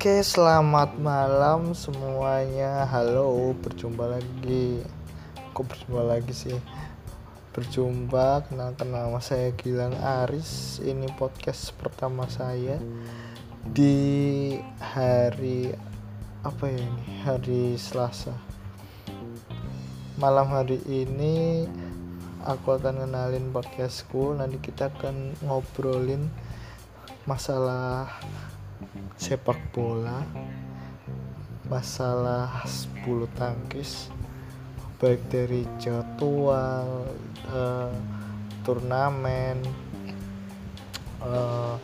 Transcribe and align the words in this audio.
Oke, 0.00 0.24
selamat 0.24 0.96
malam 0.96 1.76
semuanya. 1.76 2.88
Halo, 2.88 3.52
berjumpa 3.52 4.08
lagi. 4.08 4.80
Kok 5.52 5.60
berjumpa 5.60 6.00
lagi 6.00 6.32
sih? 6.32 6.56
Berjumpa, 7.52 8.48
kenalkan 8.48 8.96
nama 8.96 9.20
saya 9.20 9.52
Gilang 9.60 9.92
Aris. 10.00 10.80
Ini 10.80 11.04
podcast 11.20 11.76
pertama 11.76 12.24
saya 12.32 12.80
di 13.60 14.56
hari 14.80 15.68
apa 16.48 16.64
ya 16.72 16.80
ini? 16.80 17.04
Hari 17.20 17.64
Selasa. 17.76 18.32
Malam 20.16 20.48
hari 20.48 20.80
ini 20.88 21.68
aku 22.48 22.72
akan 22.72 23.04
kenalin 23.04 23.52
podcastku. 23.52 24.32
Nanti 24.32 24.64
kita 24.64 24.88
akan 24.96 25.36
ngobrolin 25.44 26.32
masalah 27.28 28.16
sepak 29.20 29.58
bola 29.70 30.24
masalah 31.70 32.66
bulu 33.04 33.30
tangkis 33.38 34.10
baik 35.00 35.20
dari 35.32 35.64
jadwal 35.80 37.08
uh, 37.48 37.94
turnamen 38.64 39.56
uh, 41.24 41.80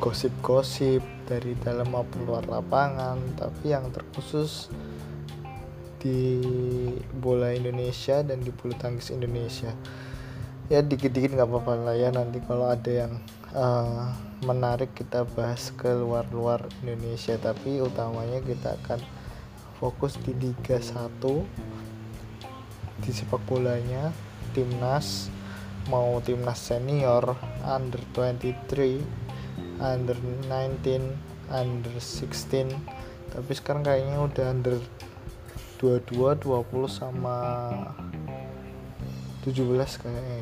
gosip-gosip 0.00 1.04
dari 1.24 1.56
dalam 1.60 1.92
maupun 1.92 2.28
luar 2.28 2.44
lapangan. 2.48 3.16
Tapi 3.36 3.72
yang 3.72 3.88
terkhusus 3.92 4.68
di 6.00 6.40
bola 7.16 7.52
Indonesia 7.52 8.20
dan 8.20 8.44
di 8.44 8.52
bulu 8.52 8.76
tangkis 8.76 9.08
Indonesia 9.12 9.72
ya 10.72 10.80
dikit-dikit 10.80 11.36
nggak 11.36 11.48
apa-apa 11.48 11.72
lah 11.90 11.96
ya. 11.96 12.08
Nanti 12.14 12.40
kalau 12.44 12.68
ada 12.68 12.90
yang 12.90 13.20
uh, 13.52 14.12
menarik 14.44 14.92
kita 14.96 15.24
bahas 15.36 15.72
ke 15.74 15.90
luar-luar 15.92 16.68
Indonesia. 16.84 17.36
Tapi 17.36 17.80
utamanya 17.80 18.40
kita 18.44 18.76
akan 18.84 19.00
fokus 19.80 20.16
di 20.20 20.32
Liga 20.36 20.80
1 20.80 21.20
di 23.04 23.10
sepak 23.10 23.42
bolanya 23.44 24.14
timnas. 24.52 25.28
Mau 25.92 26.16
timnas 26.24 26.60
senior 26.64 27.36
under 27.64 28.00
23 28.16 29.24
under 29.80 30.16
19 30.48 31.52
under 31.52 31.94
16 32.00 32.72
tapi 33.34 33.50
sekarang 33.50 33.82
kayaknya 33.82 34.18
udah 34.22 34.46
under 34.54 34.76
22 35.82 36.38
20 36.38 36.86
sama 36.86 37.36
17 39.44 40.00
kayaknya 40.00 40.40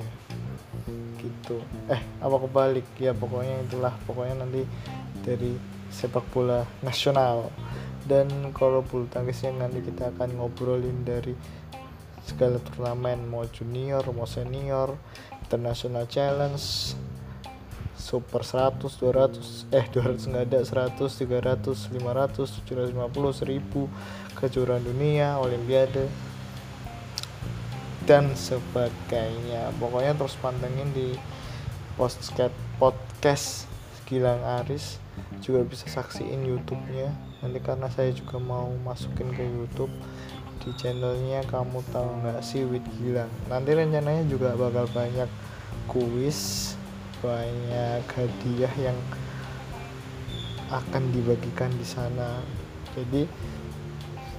gitu. 1.18 1.58
Eh 1.90 1.98
apa 2.22 2.36
kebalik? 2.46 2.86
Ya 2.98 3.10
pokoknya 3.14 3.66
itulah. 3.66 3.94
Pokoknya 4.06 4.46
nanti 4.46 4.62
dari 5.26 5.58
sepak 5.90 6.22
bola 6.30 6.62
nasional. 6.86 7.50
Dan 8.02 8.50
kalau 8.54 8.82
bulu 8.82 9.06
tangkisnya 9.06 9.54
nanti 9.54 9.82
kita 9.82 10.10
akan 10.14 10.38
ngobrolin 10.38 11.02
dari 11.06 11.34
segala 12.26 12.58
turnamen. 12.62 13.26
Mau 13.26 13.46
junior 13.50 14.02
mau 14.14 14.26
senior 14.26 14.94
international 15.42 16.06
challenge 16.06 16.94
super 17.98 18.42
100 18.42 18.82
200 18.98 19.70
eh 19.70 19.86
200 19.90 20.30
nggak 20.30 20.44
ada. 20.50 20.60
100 20.62 20.98
300 20.98 21.90
500 21.90 22.66
750 22.66 23.02
1000 23.46 24.38
kejuaraan 24.38 24.82
dunia 24.82 25.38
olimpiade 25.38 26.31
dan 28.04 28.34
sebagainya. 28.34 29.70
Pokoknya 29.78 30.16
terus 30.18 30.34
pantengin 30.38 30.90
di 30.94 31.14
podcast 31.94 32.50
podcast 32.76 33.46
Gilang 34.06 34.42
Aris. 34.62 34.98
Juga 35.44 35.62
bisa 35.66 35.86
saksiin 35.86 36.44
YouTube-nya. 36.44 37.12
Nanti 37.44 37.58
karena 37.60 37.90
saya 37.90 38.14
juga 38.14 38.38
mau 38.38 38.70
masukin 38.82 39.30
ke 39.34 39.44
YouTube 39.44 39.92
di 40.62 40.70
channelnya 40.78 41.42
kamu 41.50 41.82
tahu 41.90 42.22
nggak 42.22 42.40
sih 42.40 42.62
with 42.62 42.86
Gilang. 42.98 43.30
Nanti 43.50 43.74
rencananya 43.74 44.24
juga 44.30 44.54
bakal 44.54 44.86
banyak 44.94 45.26
kuis 45.90 46.72
banyak 47.22 48.02
hadiah 48.02 48.74
yang 48.78 48.98
akan 50.70 51.02
dibagikan 51.14 51.70
di 51.78 51.86
sana. 51.86 52.42
Jadi 52.98 53.26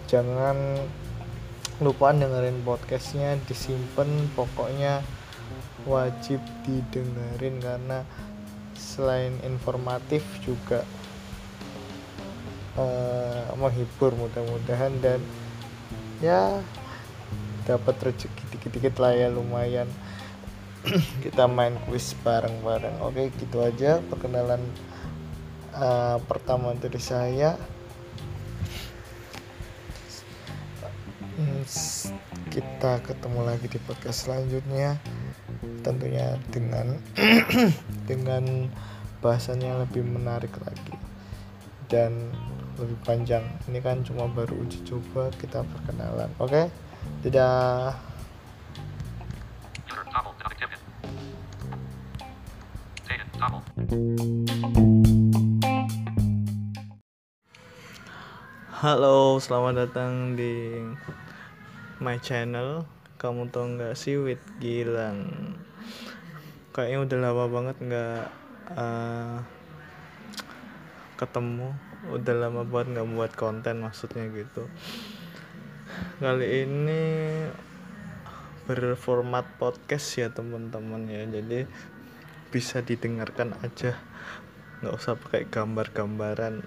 jangan 0.08 0.84
lupa 1.82 2.14
dengerin 2.14 2.62
podcastnya 2.62 3.40
disimpan 3.50 4.30
pokoknya 4.38 5.02
wajib 5.90 6.38
didengerin 6.62 7.58
karena 7.58 8.06
selain 8.78 9.34
informatif 9.42 10.22
juga 10.46 10.86
uh, 12.78 13.50
menghibur 13.58 14.14
mudah-mudahan 14.14 14.94
dan 15.02 15.20
ya 16.22 16.62
dapat 17.66 18.12
rezeki 18.12 18.44
dikit-dikit 18.54 18.96
lah 19.02 19.18
ya 19.18 19.28
lumayan. 19.34 19.90
Kita 21.24 21.48
main 21.48 21.80
kuis 21.88 22.12
bareng-bareng. 22.22 23.00
Oke 23.02 23.32
gitu 23.40 23.64
aja 23.64 24.04
perkenalan 24.12 24.62
uh, 25.74 26.20
pertama 26.28 26.76
dari 26.76 27.00
saya 27.00 27.56
kita 32.54 33.02
ketemu 33.02 33.42
lagi 33.42 33.66
di 33.66 33.80
podcast 33.82 34.30
selanjutnya. 34.30 35.02
Tentunya 35.82 36.38
dengan 36.54 37.02
dengan 38.10 38.70
bahasannya 39.26 39.82
lebih 39.88 40.06
menarik 40.06 40.54
lagi 40.62 40.94
dan 41.90 42.30
lebih 42.78 42.98
panjang. 43.02 43.42
Ini 43.66 43.82
kan 43.82 44.06
cuma 44.06 44.30
baru 44.30 44.62
uji 44.62 44.86
coba 44.86 45.34
kita 45.42 45.66
perkenalan 45.66 46.30
oke? 46.38 46.54
Okay? 46.54 46.66
tidak 47.26 47.98
Halo, 58.84 59.40
selamat 59.40 59.88
datang 59.88 60.36
di 60.36 60.76
my 62.04 62.20
channel 62.20 62.84
kamu 63.16 63.48
tau 63.48 63.64
nggak? 63.64 63.96
Sih 63.96 64.20
with 64.20 64.44
Gilang 64.60 65.56
kayaknya 66.74 67.06
udah 67.06 67.18
lama 67.22 67.46
banget 67.48 67.78
nggak 67.80 68.24
uh, 68.76 69.38
ketemu. 71.16 71.70
Udah 72.12 72.36
lama 72.36 72.68
banget 72.68 72.88
nggak 72.98 73.10
buat 73.14 73.32
konten 73.38 73.86
maksudnya 73.86 74.28
gitu. 74.34 74.66
Kali 76.18 76.66
ini 76.66 77.04
berformat 78.66 79.46
podcast 79.62 80.18
ya 80.18 80.34
teman-teman 80.34 81.06
ya. 81.06 81.24
Jadi 81.30 81.70
bisa 82.50 82.82
didengarkan 82.82 83.54
aja. 83.62 83.96
Nggak 84.82 84.96
usah 84.98 85.14
pakai 85.16 85.46
gambar-gambaran. 85.48 86.66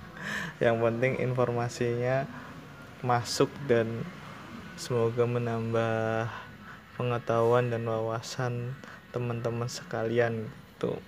Yang 0.64 0.76
penting 0.80 1.12
informasinya 1.20 2.24
masuk 3.04 3.52
dan 3.68 4.06
semoga 4.76 5.24
menambah 5.24 6.28
pengetahuan 6.96 7.72
dan 7.72 7.88
wawasan 7.88 8.76
teman-teman 9.12 9.68
sekalian 9.68 10.48
gitu. 10.82 10.98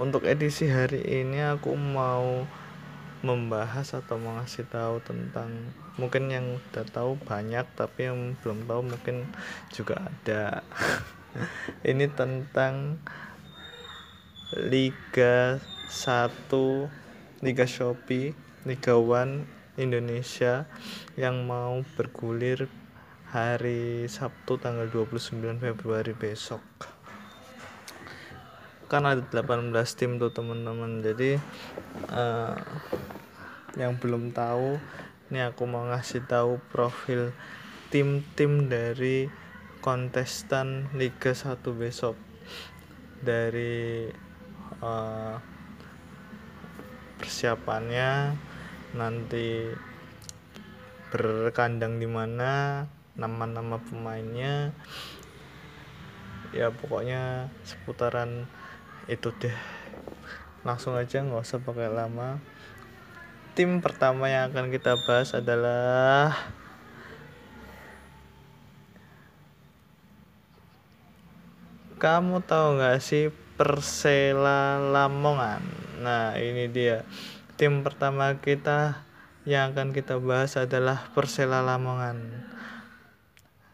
Untuk 0.00 0.24
edisi 0.26 0.66
hari 0.66 1.04
ini 1.04 1.44
aku 1.44 1.76
mau 1.76 2.48
membahas 3.24 3.96
atau 3.96 4.20
mau 4.20 4.36
ngasih 4.36 4.68
tahu 4.68 5.00
tentang 5.00 5.72
mungkin 5.96 6.28
yang 6.28 6.60
udah 6.60 6.84
tahu 6.92 7.16
banyak 7.24 7.64
tapi 7.72 8.12
yang 8.12 8.36
belum 8.44 8.68
tahu 8.68 8.80
mungkin 8.84 9.28
juga 9.72 10.04
ada. 10.04 10.60
Ini 11.90 12.06
tentang 12.12 13.00
Liga 14.54 15.58
1 15.88 17.42
Liga 17.42 17.66
Shopee 17.66 18.36
Liga 18.68 18.94
One 18.94 19.63
Indonesia 19.74 20.70
yang 21.18 21.50
mau 21.50 21.82
bergulir 21.98 22.70
hari 23.34 24.06
Sabtu 24.06 24.54
tanggal 24.62 24.86
29 24.86 25.58
Februari 25.58 26.14
besok. 26.14 26.62
Kan 28.86 29.02
ada 29.10 29.18
18 29.26 29.74
tim 29.98 30.22
tuh 30.22 30.30
teman-teman. 30.30 31.02
Jadi 31.02 31.34
uh, 32.14 32.54
yang 33.74 33.98
belum 33.98 34.30
tahu 34.30 34.78
ini 35.34 35.42
aku 35.42 35.66
mau 35.66 35.90
ngasih 35.90 36.22
tahu 36.30 36.62
profil 36.70 37.34
tim-tim 37.90 38.70
dari 38.70 39.26
kontestan 39.82 40.86
Liga 40.94 41.34
1 41.34 41.58
besok. 41.74 42.14
Dari 43.18 44.06
uh, 44.78 45.34
persiapannya 47.18 48.53
nanti 48.94 49.74
berkandang 51.10 51.98
di 51.98 52.06
mana 52.06 52.82
nama-nama 53.14 53.78
pemainnya. 53.82 54.74
Ya 56.54 56.70
pokoknya 56.70 57.50
seputaran 57.66 58.46
itu 59.10 59.34
deh. 59.42 59.54
Langsung 60.62 60.94
aja 60.94 61.22
nggak 61.22 61.42
usah 61.42 61.62
pakai 61.62 61.90
lama. 61.90 62.38
Tim 63.54 63.78
pertama 63.78 64.26
yang 64.26 64.50
akan 64.50 64.70
kita 64.70 64.98
bahas 65.06 65.30
adalah 65.34 66.34
kamu 72.02 72.42
tahu 72.42 72.82
nggak 72.82 72.98
sih 72.98 73.30
Persela 73.54 74.82
Lamongan? 74.82 75.62
Nah 76.02 76.34
ini 76.34 76.66
dia 76.66 77.06
tim 77.54 77.86
pertama 77.86 78.34
kita 78.42 79.06
yang 79.46 79.70
akan 79.70 79.94
kita 79.94 80.18
bahas 80.18 80.58
adalah 80.58 81.06
Persela 81.14 81.62
Lamongan. 81.62 82.18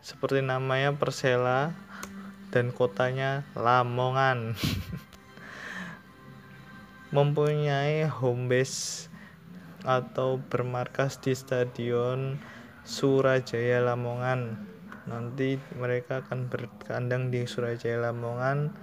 Seperti 0.05 0.45
namanya 0.45 0.93
Persela 0.93 1.73
dan 2.53 2.77
kotanya 2.77 3.49
Lamongan. 3.57 4.53
Mempunyai 7.17 8.05
home 8.05 8.53
base 8.53 9.09
atau 9.81 10.37
bermarkas 10.37 11.17
di 11.17 11.33
Stadion 11.33 12.37
Surajaya 12.85 13.81
Lamongan. 13.81 14.61
Nanti 15.09 15.57
mereka 15.73 16.21
akan 16.21 16.53
berkandang 16.53 17.33
di 17.33 17.49
Surajaya 17.49 18.13
Lamongan. 18.13 18.77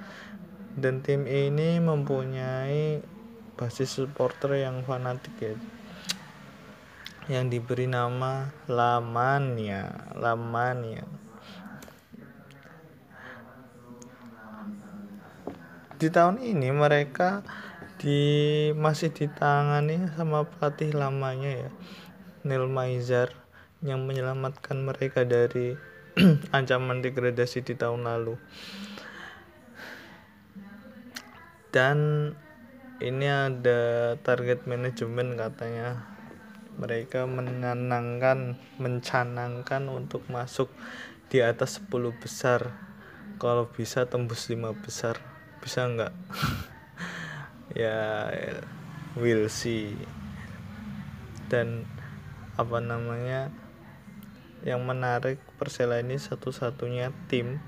Dan 0.73 1.05
tim 1.05 1.29
ini 1.29 1.77
mempunyai 1.81 3.16
basis 3.57 3.89
supporter 3.97 4.61
yang 4.61 4.85
fanatik 4.85 5.33
ya. 5.41 5.57
Yang 7.27 7.59
diberi 7.59 7.89
nama 7.89 8.53
Lamania, 8.69 10.13
Lamania. 10.15 11.03
Di 15.97 16.07
tahun 16.13 16.39
ini 16.39 16.69
mereka 16.69 17.41
di 17.97 18.21
masih 18.77 19.09
ditangani 19.09 20.05
sama 20.13 20.45
pelatih 20.45 20.93
lamanya 20.93 21.65
ya 21.65 21.69
Neil 22.45 22.69
Maizar 22.69 23.33
yang 23.81 24.05
menyelamatkan 24.05 24.85
mereka 24.85 25.25
dari 25.25 25.73
ancaman 26.57 27.01
degradasi 27.01 27.65
di 27.65 27.73
tahun 27.73 28.05
lalu 28.05 28.37
dan 31.73 31.97
ini 32.97 33.29
ada 33.29 34.13
target 34.25 34.65
manajemen 34.65 35.37
katanya. 35.37 36.01
Mereka 36.77 37.25
menanangkan 37.25 38.57
mencanangkan 38.77 39.89
untuk 39.89 40.25
masuk 40.29 40.69
di 41.29 41.41
atas 41.41 41.81
10 41.81 42.13
besar. 42.17 42.73
Kalau 43.37 43.69
bisa 43.69 44.09
tembus 44.09 44.49
5 44.49 44.73
besar. 44.81 45.21
Bisa 45.61 45.85
enggak 45.85 46.13
ya 47.81 48.29
will 49.17 49.49
see. 49.49 49.93
Dan 51.49 51.85
apa 52.57 52.81
namanya 52.81 53.53
yang 54.65 54.81
menarik 54.85 55.37
Persela 55.61 56.01
ini 56.01 56.17
satu-satunya 56.17 57.13
tim 57.29 57.61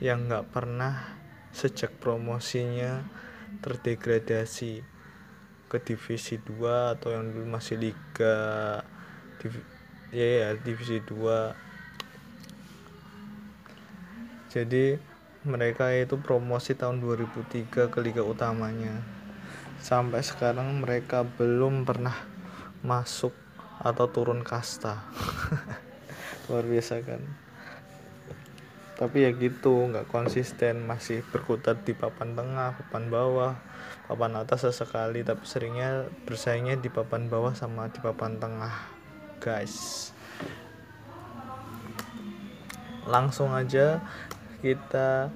yang 0.00 0.28
nggak 0.28 0.52
pernah 0.52 1.16
sejak 1.52 1.96
promosinya 2.00 3.04
terdegradasi 3.58 4.86
ke 5.70 5.78
divisi 5.82 6.38
2 6.38 6.94
atau 6.98 7.10
yang 7.10 7.30
dulu 7.30 7.58
masih 7.58 7.78
liga 7.78 8.38
div, 9.42 9.54
ya 10.14 10.26
ya 10.26 10.48
divisi 10.58 11.02
2 11.02 11.70
jadi 14.50 14.98
mereka 15.46 15.94
itu 15.94 16.18
promosi 16.18 16.74
tahun 16.74 16.98
2003 16.98 17.86
ke 17.86 17.98
liga 18.02 18.20
utamanya. 18.26 18.98
Sampai 19.78 20.26
sekarang 20.26 20.82
mereka 20.82 21.22
belum 21.22 21.86
pernah 21.86 22.12
masuk 22.82 23.32
atau 23.78 24.10
turun 24.10 24.42
kasta. 24.42 25.06
Luar 26.50 26.66
biasa 26.66 27.00
kan 27.06 27.22
tapi 29.00 29.24
ya 29.24 29.32
gitu 29.32 29.88
nggak 29.88 30.12
konsisten. 30.12 30.84
Masih 30.84 31.24
berkutat 31.32 31.88
di 31.88 31.96
papan 31.96 32.36
tengah 32.36 32.76
papan 32.76 33.08
bawah 33.08 33.56
papan 34.04 34.36
atas 34.36 34.68
sesekali. 34.68 35.24
Tapi 35.24 35.40
seringnya 35.48 36.04
bersaingnya 36.28 36.76
di 36.76 36.92
papan 36.92 37.32
bawah 37.32 37.56
sama 37.56 37.88
di 37.88 37.96
papan 38.04 38.36
tengah 38.36 38.76
guys. 39.40 40.12
Langsung 43.08 43.56
aja 43.56 44.04
kita 44.60 45.32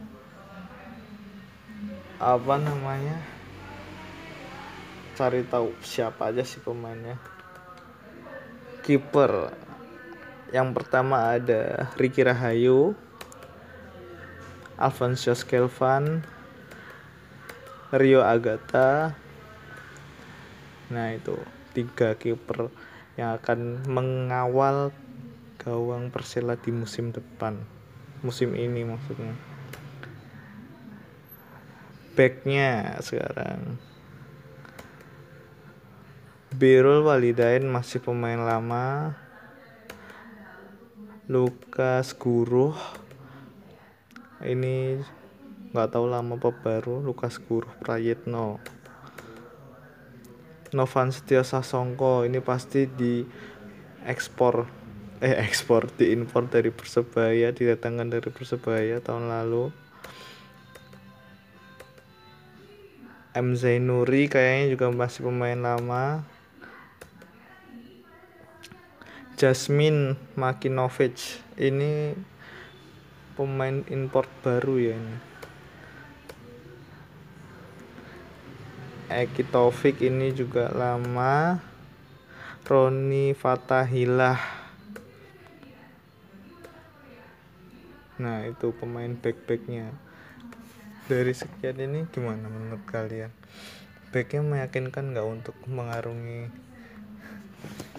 apa 2.21 2.55
namanya 2.61 3.17
cari 5.17 5.41
tahu 5.49 5.73
siapa 5.81 6.29
aja 6.29 6.45
sih 6.45 6.61
pemainnya. 6.61 7.17
Kiper. 8.85 9.57
Yang 10.53 10.69
pertama 10.77 11.33
ada 11.33 11.89
Ricky 11.97 12.21
Rahayu 12.21 12.93
Alfonso 14.75 15.31
Kelvan 15.47 16.27
Rio 17.95 18.27
Agata. 18.27 19.15
Nah 20.91 21.15
itu 21.15 21.39
tiga 21.71 22.19
kiper 22.19 22.75
yang 23.15 23.39
akan 23.39 23.87
mengawal 23.87 24.91
gawang 25.63 26.11
Persela 26.11 26.59
di 26.59 26.75
musim 26.75 27.15
depan. 27.15 27.63
Musim 28.27 28.59
ini 28.59 28.83
maksudnya. 28.83 29.39
Backnya 32.19 32.99
sekarang. 32.99 33.79
Birul 36.55 37.03
Walidain 37.07 37.67
masih 37.67 38.03
pemain 38.03 38.39
lama. 38.39 39.19
Lukas 41.31 42.15
Guruh 42.15 43.04
ini 44.43 44.99
nggak 45.71 45.95
tahu 45.95 46.11
lama 46.11 46.35
apa 46.35 46.51
baru 46.51 46.99
Lukas 46.99 47.39
Guruh 47.39 47.71
Prayitno. 47.79 48.59
Novan 50.75 51.15
Setia 51.15 51.47
Sasongko 51.47 52.27
ini 52.27 52.43
pasti 52.43 52.91
di 52.91 53.23
ekspor 54.03 54.67
eh 55.23 55.39
ekspor 55.39 55.87
diimpor 55.95 56.51
dari 56.51 56.75
persebaya 56.75 57.55
didatangkan 57.55 58.11
dari 58.11 58.29
persebaya 58.35 58.99
tahun 58.99 59.31
lalu. 59.31 59.71
M 63.35 63.59
Zainuri 63.59 64.31
kayaknya 64.31 64.75
juga 64.75 64.91
masih 64.95 65.27
pemain 65.27 65.59
lama. 65.59 66.23
Jasmine 69.35 70.15
Makinovic 70.39 71.43
ini 71.59 72.15
pemain 73.35 73.83
import 73.91 74.31
baru 74.47 74.79
ya 74.79 74.95
ini. 74.95 75.17
Eki 79.11 79.43
Taufik 79.51 80.01
ini 80.01 80.31
juga 80.31 80.71
lama. 80.71 81.59
Roni 82.65 83.37
Fatahilah. 83.37 84.41
Nah 88.17 88.49
itu 88.49 88.73
pemain 88.73 89.13
back-backnya. 89.13 89.93
Dari 91.05 91.35
sekian 91.37 91.77
ini 91.77 92.09
gimana 92.09 92.49
menurut 92.49 92.81
kalian? 92.89 93.29
Backnya 94.09 94.41
meyakinkan 94.41 95.13
nggak 95.13 95.29
untuk 95.29 95.57
mengarungi 95.69 96.49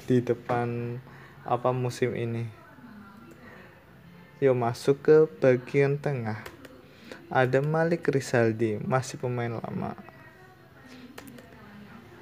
di 0.10 0.18
depan 0.26 0.98
apa 1.46 1.70
musim 1.70 2.18
ini 2.18 2.65
yuk 4.44 4.56
masuk 4.60 5.00
ke 5.00 5.18
bagian 5.40 5.96
tengah. 5.96 6.44
Ada 7.32 7.64
Malik 7.64 8.12
Rizaldi 8.12 8.84
masih 8.84 9.16
pemain 9.16 9.48
lama. 9.48 9.96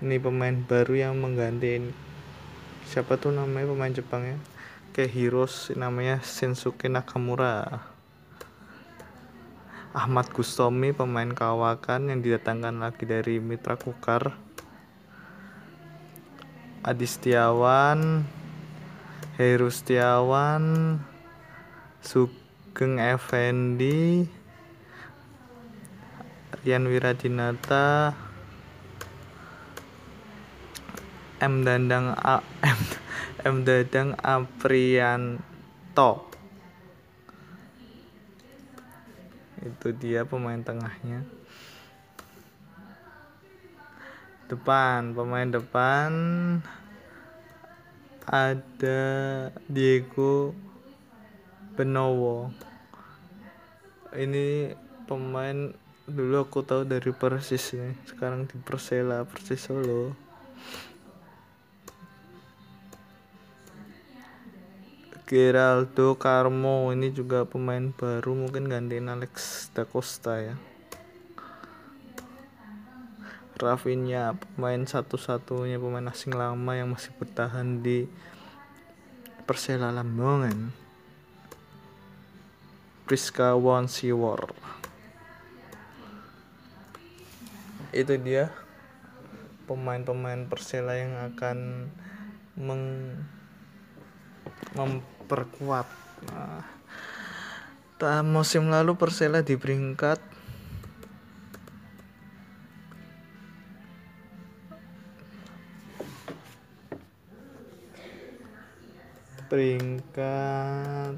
Ini 0.04 0.22
pemain 0.22 0.54
baru 0.54 1.10
yang 1.10 1.18
menggantiin 1.18 1.90
siapa 2.86 3.18
tuh 3.18 3.34
namanya 3.34 3.72
pemain 3.74 3.90
Jepangnya 3.90 4.38
kayak 4.94 5.10
heroes 5.10 5.74
namanya 5.74 6.22
Shinsuke 6.22 6.86
Nakamura. 6.86 7.90
Ahmad 9.94 10.30
Gustomi 10.30 10.94
pemain 10.94 11.34
kawakan 11.34 12.14
yang 12.14 12.20
didatangkan 12.22 12.78
lagi 12.78 13.10
dari 13.10 13.42
Mitra 13.42 13.74
Kukar. 13.74 14.38
Adi 16.86 17.08
Setiawan 17.10 18.28
Heru 19.40 19.72
Setiawan 19.72 20.98
Sugeng 22.04 23.00
Effendi 23.00 24.28
Rian 26.62 26.84
Wiradinata 26.88 28.12
M 31.40 31.64
Dandang 31.64 32.16
A 32.16 32.44
M 32.64 32.80
M 33.44 33.68
Dadang 33.68 34.16
Aprianto. 34.24 35.44
Itu 39.60 39.92
dia 39.96 40.24
pemain 40.24 40.64
tengahnya. 40.64 41.28
Depan 44.48 45.12
pemain 45.12 45.52
depan. 45.52 46.12
Ada 48.24 49.04
Diego 49.68 50.56
Benowo. 51.74 52.54
Ini 54.14 54.78
pemain 55.10 55.74
dulu 56.06 56.46
aku 56.46 56.62
tahu 56.62 56.86
dari 56.86 57.10
Persis 57.10 57.74
nih 57.74 57.98
sekarang 58.06 58.46
di 58.46 58.62
Persela 58.62 59.26
Persis 59.26 59.58
Solo. 59.58 60.14
Geraldo 65.26 66.14
Carmo 66.14 66.94
ini 66.94 67.10
juga 67.10 67.50
pemain 67.50 67.90
baru. 67.90 68.38
Mungkin 68.38 68.70
gantiin 68.70 69.10
Alex 69.10 69.66
Da 69.74 69.82
Costa 69.90 70.38
ya. 70.38 70.54
Rafinha 73.58 74.38
pemain 74.38 74.86
satu-satunya 74.86 75.82
pemain 75.82 76.06
asing 76.06 76.38
lama 76.38 76.78
yang 76.78 76.94
masih 76.94 77.18
bertahan 77.18 77.82
di 77.82 78.06
Persela 79.50 79.90
Lamongan 79.90 80.83
Priska 83.04 83.54
Wonsiwor 83.60 84.52
itu 87.94 88.18
dia 88.18 88.50
pemain-pemain 89.70 90.50
Persela 90.50 90.98
yang 90.98 91.14
akan 91.30 91.88
meng 92.58 92.84
memperkuat. 94.74 95.86
Nah, 96.26 96.66
musim 98.26 98.68
lalu 98.74 98.98
Persela 98.98 99.46
di 99.46 99.54
peringkat 99.54 100.18
peringkat 109.54 111.18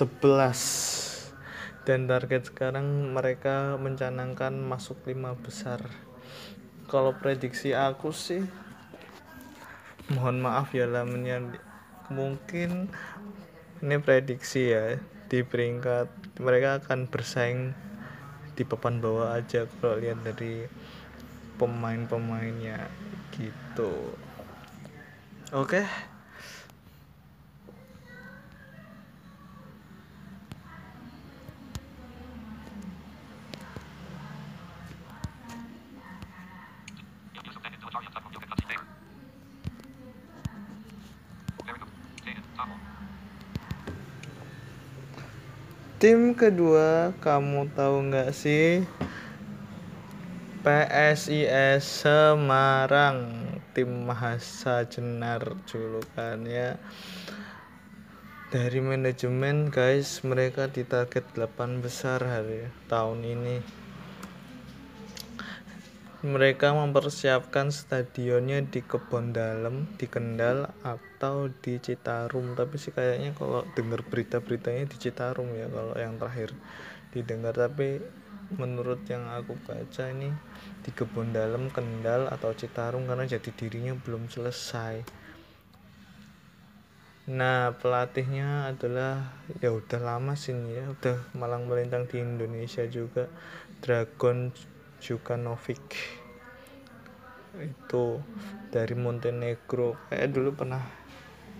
sebelas. 0.00 0.60
Dan 1.84 2.08
target 2.08 2.48
sekarang 2.48 3.12
mereka 3.12 3.76
mencanangkan 3.76 4.56
masuk 4.56 4.96
lima 5.04 5.36
besar. 5.36 5.84
Kalau 6.88 7.12
prediksi 7.20 7.76
aku 7.76 8.08
sih 8.08 8.40
mohon 10.10 10.40
maaf 10.42 10.72
ya 10.74 10.90
lamanya 10.90 11.38
mungkin 12.10 12.90
ini 13.78 13.96
prediksi 14.02 14.74
ya 14.74 14.98
di 15.30 15.46
peringkat 15.46 16.10
mereka 16.42 16.82
akan 16.82 17.06
bersaing 17.06 17.76
di 18.58 18.66
papan 18.66 18.98
bawah 18.98 19.38
aja 19.38 19.70
kalau 19.78 20.02
lihat 20.02 20.18
dari 20.26 20.66
pemain-pemainnya 21.60 22.90
gitu. 23.36 24.16
Oke? 25.54 25.84
okay. 25.84 26.09
Tim 46.00 46.32
kedua 46.32 47.12
kamu 47.20 47.76
tahu 47.76 48.08
nggak 48.08 48.32
sih? 48.32 48.88
PSIS 50.64 51.84
Semarang. 51.84 53.44
Tim 53.76 54.08
Mahasa 54.08 54.88
Jenar 54.88 55.44
julukannya 55.68 56.80
dari 58.50 58.80
manajemen 58.82 59.70
guys 59.70 60.24
mereka 60.26 60.66
ditarget 60.66 61.22
8 61.38 61.84
besar 61.84 62.18
hari 62.24 62.66
tahun 62.90 63.22
ini 63.22 63.62
mereka 66.20 66.76
mempersiapkan 66.76 67.72
stadionnya 67.72 68.60
di 68.60 68.84
Kebon 68.84 69.32
Dalem, 69.32 69.88
di 69.96 70.04
Kendal 70.04 70.68
atau 70.84 71.48
di 71.48 71.80
Citarum. 71.80 72.52
Tapi 72.52 72.76
sih 72.76 72.92
kayaknya 72.92 73.32
kalau 73.32 73.64
dengar 73.72 74.04
berita-beritanya 74.04 74.84
di 74.84 74.96
Citarum 75.00 75.48
ya 75.56 75.64
kalau 75.72 75.96
yang 75.96 76.20
terakhir 76.20 76.52
didengar. 77.16 77.56
Tapi 77.56 78.04
menurut 78.52 79.00
yang 79.08 79.32
aku 79.32 79.56
baca 79.64 80.12
ini 80.12 80.28
di 80.84 80.92
Kebon 80.92 81.32
Dalem, 81.32 81.72
Kendal 81.72 82.28
atau 82.28 82.52
Citarum 82.52 83.08
karena 83.08 83.24
jadi 83.24 83.48
dirinya 83.56 83.96
belum 83.96 84.28
selesai. 84.28 85.00
Nah 87.32 87.72
pelatihnya 87.80 88.76
adalah 88.76 89.40
ya 89.64 89.72
udah 89.72 90.00
lama 90.04 90.36
sih 90.36 90.52
ya 90.52 90.84
udah 90.84 91.32
malang 91.32 91.64
melintang 91.64 92.04
di 92.04 92.20
Indonesia 92.20 92.84
juga 92.90 93.30
Dragon 93.80 94.52
Jukanovic 95.00 95.96
itu 97.58 98.20
dari 98.68 98.94
Montenegro. 98.94 99.96
Kayak 100.12 100.28
dulu 100.30 100.50
pernah 100.54 100.84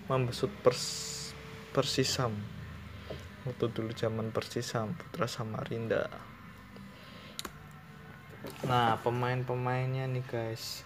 membesut 0.06 0.52
pers 0.60 1.18
Persisam. 1.70 2.34
Waktu 3.46 3.66
dulu 3.72 3.90
zaman 3.94 4.34
Persisam 4.34 4.92
Putra 4.98 5.24
Samarinda. 5.30 6.10
Nah 8.66 8.98
pemain-pemainnya 9.00 10.04
nih 10.10 10.24
guys. 10.28 10.82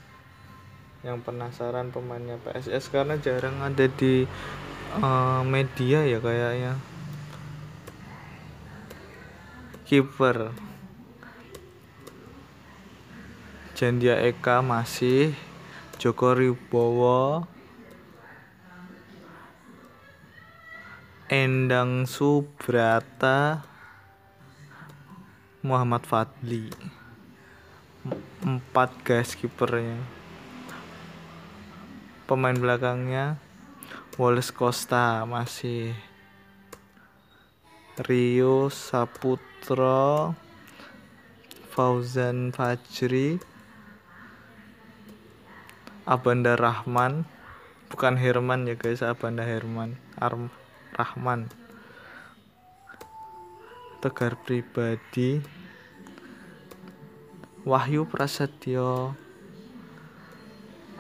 Yang 1.03 1.25
penasaran 1.27 1.93
pemainnya 1.93 2.41
PSS 2.41 2.89
karena 2.93 3.17
jarang 3.21 3.61
ada 3.61 3.89
di 3.89 4.25
uh, 5.01 5.43
media 5.43 6.05
ya 6.05 6.21
kayaknya. 6.21 6.77
Kiper 9.85 10.53
Jandia 13.85 14.17
Eka 14.17 14.65
masih 14.65 15.37
Joko 16.01 16.33
Ribowo 16.33 17.45
Endang 21.29 22.09
Subrata 22.09 23.61
Muhammad 25.61 26.01
Fadli. 26.09 26.73
Empat 28.41 28.89
guys 29.05 29.37
kipernya. 29.37 30.01
Pemain 32.25 32.57
belakangnya 32.57 33.37
Wallace 34.17 34.49
Costa 34.49 35.29
masih. 35.29 35.93
Rio 38.01 38.73
Saputra 38.73 40.33
Fauzan 41.69 42.49
Fajri 42.49 43.53
Abanda 46.05 46.53
Rahman. 46.53 47.25
Bukan 47.89 48.21
Herman 48.21 48.69
ya 48.69 48.77
guys 48.77 49.01
Abanda 49.01 49.41
Herman. 49.41 49.97
Arm 50.21 50.53
Rahman. 50.93 51.49
Tegar 54.05 54.37
pribadi. 54.45 55.41
Wahyu 57.65 58.05
Prasetyo. 58.05 59.17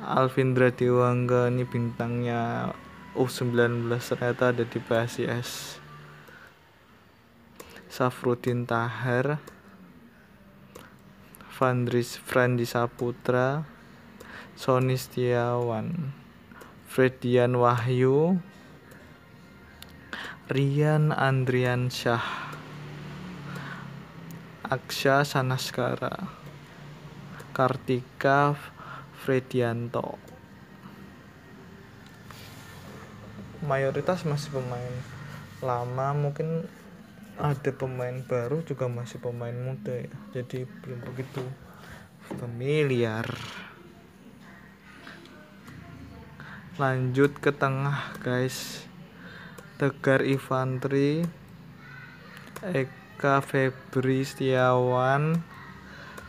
Alvindra 0.05 0.73
Dewangga 0.73 1.49
ini 1.49 1.65
bintangnya 1.65 2.73
U19 3.17 3.89
ternyata 3.89 4.53
ada 4.53 4.65
di 4.67 4.77
PSIS 4.77 5.81
Safrudin 7.89 8.69
Tahar 8.69 9.41
Fandris 11.49 12.21
Frandi 12.21 12.67
Saputra 12.67 13.74
Sony 14.55 14.95
Setiawan 14.95 16.15
Fredian 16.87 17.59
Wahyu 17.59 18.39
Rian 20.47 21.11
Andrian 21.11 21.91
Syah 21.91 22.23
Aksha 24.63 25.27
Sanaskara 25.27 26.31
Kartika 27.51 28.55
Fredianto. 29.19 30.23
Mayoritas 33.67 34.23
masih 34.23 34.55
pemain 34.55 34.95
lama 35.67 36.15
mungkin 36.15 36.63
ada 37.43 37.71
pemain 37.75 38.23
baru 38.23 38.63
juga 38.63 38.87
masih 38.87 39.19
pemain 39.19 39.55
muda 39.55 39.99
ya. 39.99 40.15
Jadi 40.31 40.63
belum 40.63 41.03
begitu 41.11 41.43
familiar 42.39 43.27
lanjut 46.75 47.39
ke 47.39 47.55
tengah 47.55 48.19
guys. 48.19 48.83
Tegar 49.79 50.27
Infantri 50.27 51.23
Eka 52.67 53.39
Febri 53.47 54.27
Setiawan 54.27 55.39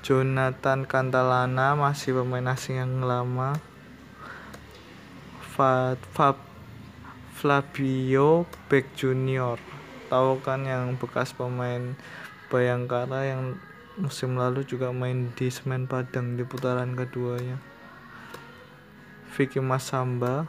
Jonathan 0.06 0.86
Kantalana 0.86 1.74
masih 1.74 2.22
pemain 2.22 2.54
asing 2.54 2.78
yang 2.78 3.02
lama. 3.02 3.58
Fab, 5.42 5.98
Fab 6.14 6.38
Flavio 7.34 8.46
Beck 8.70 8.94
Junior. 8.94 9.58
Tahu 10.14 10.46
kan 10.46 10.62
yang 10.70 10.94
bekas 11.02 11.34
pemain 11.34 11.98
Bayangkara 12.54 13.34
yang 13.34 13.58
musim 13.98 14.38
lalu 14.38 14.62
juga 14.62 14.94
main 14.94 15.34
di 15.34 15.50
Semen 15.50 15.90
Padang 15.90 16.38
di 16.38 16.46
putaran 16.46 16.94
keduanya 16.94 17.58
Vicky 19.36 19.60
Masamba 19.60 20.48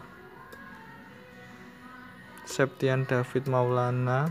Septian 2.46 3.02
David 3.02 3.50
Maulana 3.50 4.30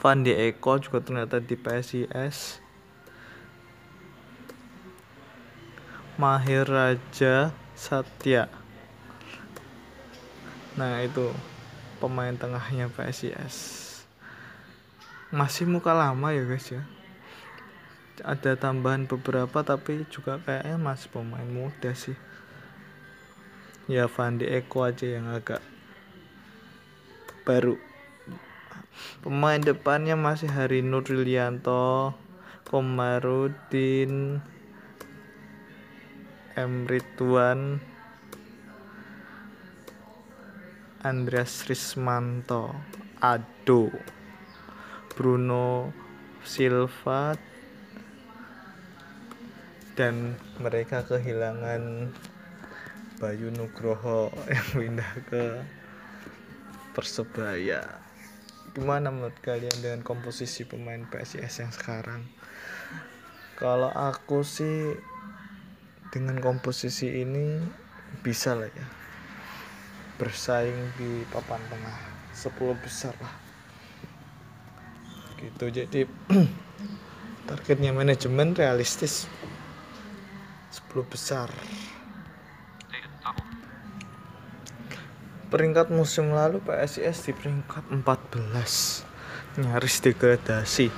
Fandi 0.00 0.32
Eko 0.32 0.80
juga 0.80 1.04
ternyata 1.04 1.36
di 1.36 1.52
PSIS 1.52 2.64
Mahir 6.16 6.64
Raja 6.64 7.52
Satya. 7.76 8.48
Nah 10.80 11.04
itu 11.04 11.28
pemain 12.00 12.32
tengahnya 12.32 12.88
PSIS 12.88 13.84
masih 15.28 15.68
muka 15.68 15.92
lama 15.92 16.32
ya 16.32 16.48
guys 16.48 16.72
ya. 16.72 16.80
Ada 18.24 18.56
tambahan 18.56 19.04
beberapa 19.04 19.60
tapi 19.60 20.08
juga 20.08 20.40
kayaknya 20.40 20.80
masih 20.80 21.12
pemain 21.12 21.44
muda 21.44 21.92
sih 21.92 22.16
ya 23.88 24.04
Fandi 24.04 24.44
Eko 24.44 24.84
aja 24.84 25.08
yang 25.08 25.32
agak 25.32 25.64
baru. 27.48 27.80
Pemain 29.24 29.56
depannya 29.56 30.12
masih 30.14 30.52
Hari 30.52 30.84
Nurilianto 30.84 32.12
Komarudin 32.68 34.44
Emrituan 36.52 37.80
Andreas 41.00 41.64
Rismanto. 41.64 42.76
Ado 43.18 43.90
Bruno 45.18 45.90
Silva 46.46 47.34
dan 49.98 50.38
mereka 50.62 51.02
kehilangan 51.02 52.14
Bayu 53.18 53.50
Nugroho 53.50 54.30
yang 54.54 54.68
pindah 54.78 55.12
ke 55.26 55.42
Persebaya. 56.94 57.82
Gimana 58.70 59.10
menurut 59.10 59.34
kalian 59.42 59.74
dengan 59.82 60.06
komposisi 60.06 60.62
pemain 60.62 61.02
PSIS 61.02 61.66
yang 61.66 61.74
sekarang? 61.74 62.22
Kalau 63.58 63.90
aku 63.90 64.46
sih 64.46 64.94
dengan 66.14 66.38
komposisi 66.38 67.10
ini 67.10 67.58
bisa 68.22 68.54
lah 68.54 68.70
ya. 68.70 68.86
Bersaing 70.22 70.94
di 70.94 71.26
papan 71.34 71.58
tengah. 71.66 71.98
10 72.38 72.54
besar 72.78 73.18
lah. 73.18 73.34
Gitu. 75.42 75.64
Jadi 75.74 76.00
targetnya 77.50 77.90
manajemen 77.90 78.54
realistis. 78.54 79.26
10 80.70 81.02
besar 81.10 81.50
peringkat 85.48 85.88
musim 85.88 86.36
lalu 86.36 86.60
PSIS 86.60 87.24
di 87.24 87.32
peringkat 87.32 87.88
14 87.88 89.08
nyaris 89.58 89.96
degradasi. 90.04 90.92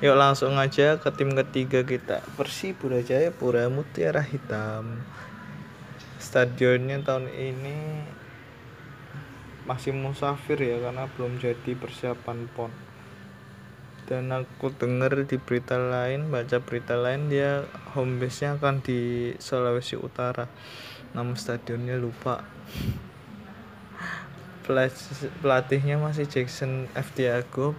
Yuk 0.00 0.16
langsung 0.16 0.56
aja 0.56 0.96
ke 0.98 1.08
tim 1.14 1.32
ketiga 1.36 1.84
kita. 1.84 2.24
Persipura 2.34 3.04
Jaya 3.04 3.30
Pura 3.30 3.68
Mutiara 3.68 4.24
Hitam. 4.24 5.04
Stadionnya 6.18 7.04
tahun 7.04 7.28
ini 7.30 8.04
masih 9.64 9.96
musafir 9.96 10.60
ya 10.60 10.76
karena 10.80 11.08
belum 11.14 11.40
jadi 11.40 11.72
persiapan 11.76 12.48
pon. 12.52 12.72
Dan 14.04 14.28
aku 14.32 14.68
dengar 14.76 15.16
di 15.24 15.40
berita 15.40 15.80
lain 15.80 16.28
baca 16.28 16.60
berita 16.60 16.96
lain 16.96 17.32
dia 17.32 17.64
home 17.96 18.20
base 18.20 18.44
nya 18.44 18.60
akan 18.60 18.84
di 18.84 19.32
Sulawesi 19.40 19.96
Utara 19.96 20.44
nama 21.14 21.32
stadionnya 21.38 21.94
lupa. 21.96 22.42
Pelatihnya 25.40 25.96
masih 25.96 26.26
Jackson 26.26 26.90
F. 26.92 27.14
Tiago 27.14 27.78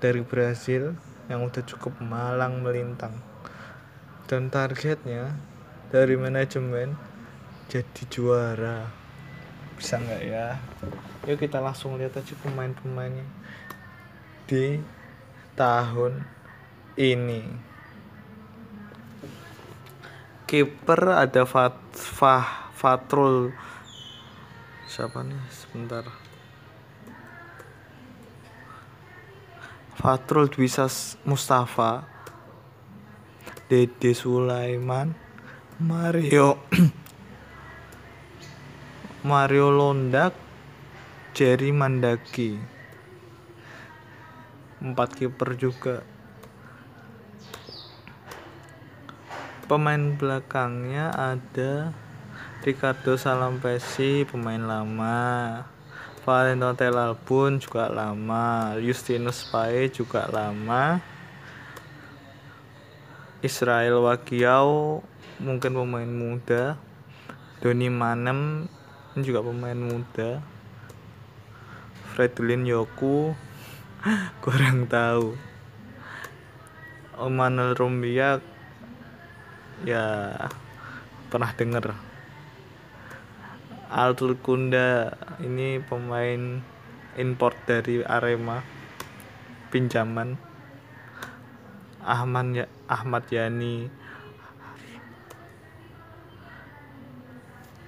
dari 0.00 0.24
Brazil 0.24 0.96
yang 1.28 1.44
udah 1.44 1.62
cukup 1.62 2.00
malang 2.00 2.64
melintang. 2.64 3.12
Dan 4.24 4.48
targetnya 4.48 5.36
dari 5.92 6.16
manajemen 6.16 6.96
jadi 7.68 8.02
juara. 8.08 8.88
Bisa 9.76 10.00
nggak 10.00 10.22
ya? 10.24 10.56
Yuk 11.28 11.36
kita 11.36 11.60
langsung 11.60 12.00
lihat 12.00 12.16
aja 12.16 12.32
pemain-pemainnya 12.40 13.26
di 14.44 14.76
tahun 15.56 16.20
ini 17.00 17.73
kiper 20.54 21.18
ada 21.18 21.42
Fat, 21.42 21.74
Fah, 21.98 22.70
Fatrul. 22.78 23.50
Siapa 24.86 25.26
nih? 25.26 25.42
Sebentar. 25.50 26.06
Fatrul 29.98 30.46
Dwisa 30.46 30.86
Mustafa. 31.26 32.06
Dede 33.66 34.14
Sulaiman. 34.14 35.10
Mario 35.82 36.62
Mario 39.26 39.74
Londak. 39.74 40.38
Jerry 41.34 41.74
Mandaki. 41.74 42.54
Empat 44.78 45.18
kiper 45.18 45.58
juga 45.58 46.13
pemain 49.64 50.12
belakangnya 50.20 51.08
ada 51.16 51.96
Ricardo 52.60 53.16
Salampesi 53.16 54.28
pemain 54.28 54.60
lama. 54.60 55.20
Valentino 56.24 56.72
Telal 56.76 57.16
pun 57.16 57.60
juga 57.60 57.88
lama. 57.88 58.76
Justinus 58.80 59.44
Pae 59.48 59.88
juga 59.88 60.28
lama. 60.28 61.00
Israel 63.44 64.00
Wagiau 64.04 65.00
mungkin 65.40 65.72
pemain 65.76 66.08
muda. 66.08 66.76
Doni 67.60 67.88
Manem 67.88 68.68
juga 69.20 69.44
pemain 69.44 69.76
muda. 69.76 70.40
Fredlin 72.12 72.68
Yoku 72.68 73.32
kurang 74.44 74.88
tahu. 74.88 75.36
Omanel 77.20 77.76
Rumbia 77.76 78.53
ya 79.84 80.34
pernah 81.28 81.52
dengar 81.52 81.92
Altul 83.94 84.34
Kunda 84.40 85.14
ini 85.38 85.78
pemain 85.78 86.58
import 87.14 87.54
dari 87.62 88.02
Arema 88.02 88.58
pinjaman. 89.70 90.34
Ahmad 92.02 92.46
ya 92.52 92.66
Ahmad 92.90 93.24
Yani. 93.30 93.86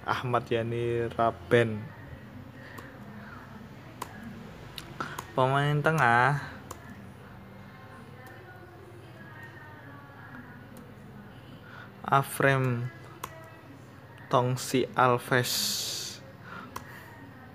Ahmad 0.06 0.44
Yani 0.46 1.10
Raben. 1.10 1.82
Pemain 5.34 5.76
tengah 5.82 6.55
Afrem 12.06 12.86
Tongsi 14.30 14.86
Alves. 14.94 15.52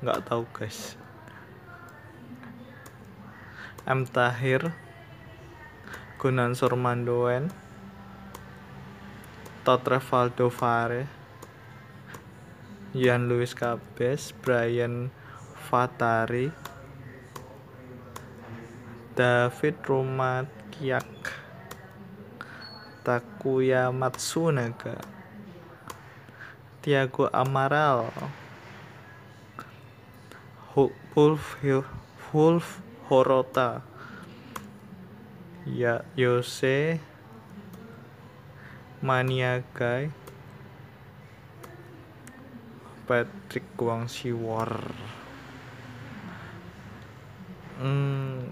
Nggak 0.04 0.28
tahu 0.28 0.44
guys. 0.52 1.00
M. 3.88 4.04
Tahir 4.04 4.76
Gunan 6.20 6.52
Surmandoen 6.52 7.48
Totrevaldo 9.64 10.52
Fare 10.52 11.08
Ian 12.92 13.32
Luis 13.32 13.56
Cabes 13.56 14.36
Brian 14.36 15.16
Fatari 15.56 16.52
David 19.16 19.80
Kiak 20.76 21.41
Takuya 23.02 23.90
Matsunaga 23.90 24.98
Tiago 26.82 27.30
Amaral. 27.30 28.10
Wolf 31.14 31.58
Wolf 32.34 32.66
Horota. 33.10 33.82
Ya 35.66 36.02
Yose. 36.18 37.02
Maniagai 39.02 40.14
Patrick 43.10 43.66
Wang 43.82 44.06
Siwar 44.06 44.94
hmm, 47.82 48.46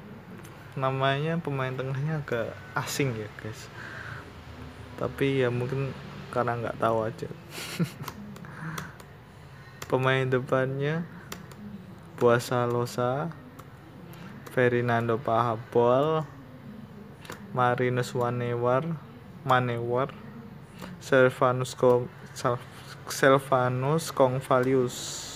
namanya 0.73 1.37
pemain 1.37 1.71
tengahnya 1.71 2.25
agak 2.25 2.49
asing 2.73 3.13
ya 3.13 3.29
guys 3.39 3.69
tapi 4.99 5.39
ya 5.39 5.47
mungkin 5.47 5.95
karena 6.29 6.59
nggak 6.59 6.77
tahu 6.77 7.07
aja. 7.07 7.31
Pemain 9.89 10.27
depannya 10.27 11.07
Puasa 12.19 12.67
Losa 12.67 13.31
Ferdinando 14.51 15.17
Pahabol 15.17 16.27
Marinus 17.55 18.13
Wanewar 18.13 18.85
Manewar 19.47 20.13
Selvanus 21.01 21.73
Kom 21.73 22.11
Selvanus 23.09 24.13
Kongvalius 24.13 25.28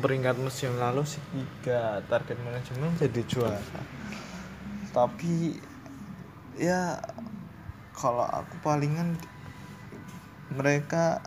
peringkat 0.00 0.36
musim 0.38 0.74
lalu 0.78 1.04
sih. 1.04 1.22
Tiga 1.30 2.02
target 2.06 2.38
manajemen 2.42 2.94
jadi 2.98 3.22
juara. 3.26 3.60
Tapi 4.94 5.58
ya 6.58 6.98
kalau 7.94 8.26
aku 8.26 8.58
palingan 8.62 9.14
mereka 10.54 11.20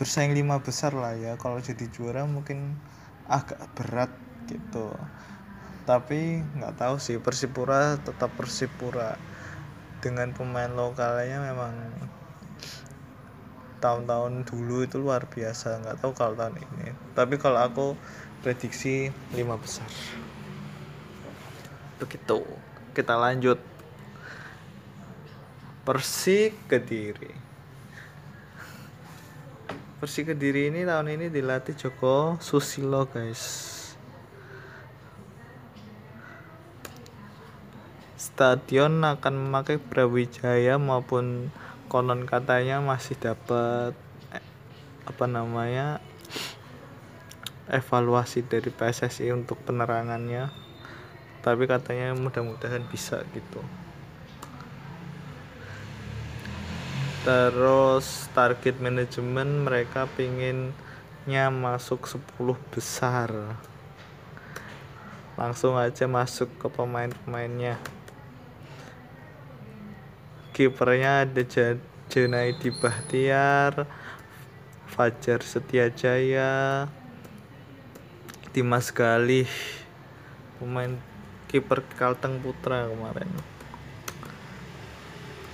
bersaing 0.00 0.32
lima 0.32 0.62
besar 0.62 0.94
lah 0.94 1.14
ya. 1.18 1.34
Kalau 1.36 1.58
jadi 1.60 1.86
juara 1.90 2.24
mungkin 2.24 2.78
agak 3.26 3.60
berat 3.76 4.12
gitu. 4.46 4.92
Tapi 5.84 6.40
nggak 6.40 6.80
tahu 6.80 6.96
sih 6.96 7.20
Persipura 7.20 8.00
tetap 8.00 8.32
Persipura. 8.36 9.16
Dengan 10.04 10.36
pemain 10.36 10.68
lokalnya 10.68 11.40
memang 11.40 11.72
tahun-tahun 13.84 14.48
dulu 14.48 14.88
itu 14.88 14.96
luar 14.96 15.28
biasa 15.28 15.84
nggak 15.84 16.00
tahu 16.00 16.16
kalau 16.16 16.32
tahun 16.32 16.56
ini. 16.56 16.96
Tapi 17.12 17.36
kalau 17.36 17.60
aku 17.60 17.86
prediksi 18.40 19.12
lima 19.36 19.60
besar. 19.60 19.92
Begitu. 22.00 22.40
Kita 22.96 23.20
lanjut. 23.20 23.60
Persik 25.84 26.64
Kediri 26.64 27.28
Persik 30.00 30.32
Kediri 30.32 30.72
ini 30.72 30.88
tahun 30.88 31.12
ini 31.12 31.28
dilatih 31.28 31.76
Joko 31.76 32.40
Susilo 32.40 33.04
guys. 33.04 33.44
Stadion 38.16 39.04
akan 39.04 39.48
memakai 39.48 39.76
Brawijaya 39.76 40.80
maupun 40.80 41.52
konon 41.94 42.26
katanya 42.26 42.82
masih 42.82 43.14
dapat 43.14 43.94
eh, 44.34 44.42
apa 45.06 45.30
namanya 45.30 46.02
evaluasi 47.70 48.42
dari 48.42 48.66
PSSI 48.66 49.30
untuk 49.30 49.62
penerangannya. 49.62 50.50
Tapi 51.38 51.70
katanya 51.70 52.10
mudah-mudahan 52.18 52.82
bisa 52.90 53.22
gitu. 53.30 53.62
Terus 57.22 58.26
target 58.34 58.82
manajemen 58.82 59.62
mereka 59.62 60.10
pinginnya 60.18 61.46
masuk 61.54 62.10
10 62.10 62.58
besar. 62.74 63.30
Langsung 65.38 65.78
aja 65.78 66.10
masuk 66.10 66.50
ke 66.58 66.66
pemain-pemainnya 66.66 67.78
kipernya 70.54 71.26
ada 71.26 71.42
Junaidi 72.06 72.70
Bahtiar 72.70 73.90
Fajar 74.86 75.42
Setiajaya 75.42 76.86
Dimas 78.54 78.94
Galih. 78.94 79.50
Pemain 80.62 80.94
kiper 81.50 81.82
Kalteng 81.98 82.38
Putra 82.38 82.86
kemarin. 82.86 83.26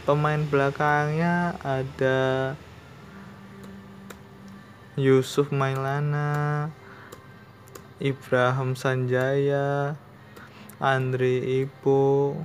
Pemain 0.05 0.45
belakangnya 0.45 1.57
ada 1.65 2.53
Yusuf 5.01 5.49
Mailana 5.49 6.69
Ibrahim 7.97 8.77
Sanjaya 8.77 9.97
Andri 10.77 11.65
Ibu 11.65 12.37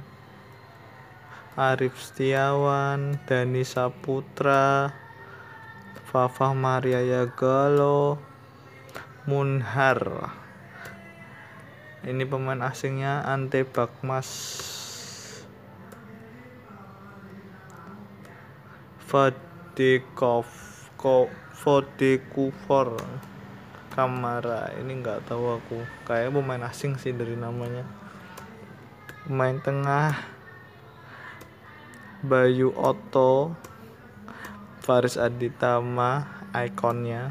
Arif 1.56 1.96
Setiawan 1.96 3.15
Dani 3.24 3.63
Saputra 3.63 4.91
Fafah 6.12 6.52
Maria 6.52 7.00
Yagalo 7.00 8.20
Munhar. 9.24 10.36
Ini 12.04 12.28
pemain 12.28 12.60
asingnya 12.60 13.24
Ante 13.24 13.63
Bakmas. 13.63 14.28
Vadekov 19.08 20.52
Vodekufor 21.56 23.00
Kamara 23.96 24.76
ini 24.76 25.00
nggak 25.00 25.32
tahu 25.32 25.56
aku. 25.56 25.80
Kayak 26.04 26.36
pemain 26.36 26.68
asing 26.68 27.00
sih 27.00 27.15
dari 27.15 27.39
namanya. 27.39 27.88
Pemain 29.24 29.56
tengah 29.63 30.35
Bayu 32.25 32.73
Otto 32.73 33.53
Faris 34.81 35.13
Aditama 35.13 36.25
ikonnya. 36.49 37.29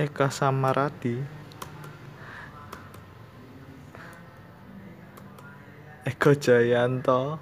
Eka 0.00 0.32
Samaradi. 0.32 1.20
Eko 6.08 6.32
Jayanto. 6.32 7.36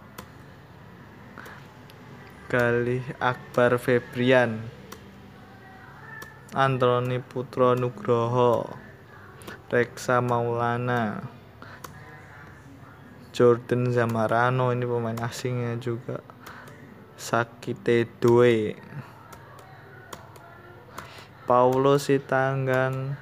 Galih 2.51 3.03
Akbar 3.23 3.79
Febrian 3.79 4.86
Antoni 6.57 7.21
Putro 7.21 7.77
Nugroho 7.77 8.65
Reksa 9.69 10.25
Maulana 10.25 11.21
Jordan 13.37 13.93
Zamarano 13.93 14.73
ini 14.73 14.89
pemain 14.89 15.21
asingnya 15.21 15.77
juga. 15.77 16.25
Sakite 17.21 18.09
Dwe 18.25 18.73
Paulo 21.45 22.01
Sitanggang 22.01 23.21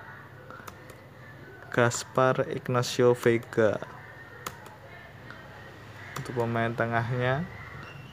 Gaspar 1.75 2.47
Ignacio 2.55 3.18
Vega. 3.18 3.83
Untuk 6.23 6.38
pemain 6.38 6.70
tengahnya 6.70 7.42